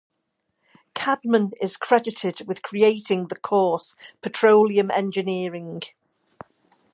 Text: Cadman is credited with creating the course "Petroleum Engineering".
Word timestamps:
Cadman 0.95 1.51
is 1.61 1.77
credited 1.77 2.47
with 2.47 2.63
creating 2.63 3.27
the 3.27 3.35
course 3.35 3.95
"Petroleum 4.23 4.89
Engineering". 4.89 5.83